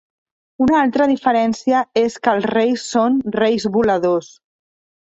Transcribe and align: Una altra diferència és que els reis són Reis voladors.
Una 0.65 0.79
altra 0.85 1.07
diferència 1.11 1.83
és 2.03 2.17
que 2.25 2.35
els 2.39 2.49
reis 2.55 2.89
són 2.95 3.21
Reis 3.41 3.71
voladors. 3.79 4.35